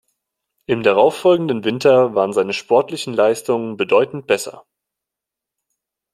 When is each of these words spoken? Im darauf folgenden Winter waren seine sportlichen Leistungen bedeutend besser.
Im 0.65 0.81
darauf 0.81 1.15
folgenden 1.15 1.63
Winter 1.63 2.15
waren 2.15 2.33
seine 2.33 2.53
sportlichen 2.53 3.13
Leistungen 3.13 3.77
bedeutend 3.77 4.25
besser. 4.25 4.65